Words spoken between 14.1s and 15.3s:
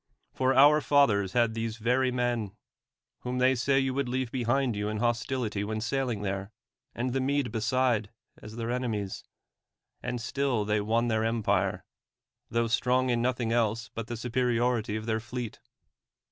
superiority of their